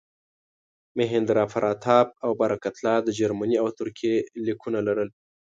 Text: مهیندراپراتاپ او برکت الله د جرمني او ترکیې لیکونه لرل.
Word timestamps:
مهیندراپراتاپ 0.97 2.09
او 2.25 2.31
برکت 2.41 2.73
الله 2.77 2.97
د 3.03 3.09
جرمني 3.19 3.57
او 3.63 3.67
ترکیې 3.79 4.15
لیکونه 4.45 4.79
لرل. 4.87 5.09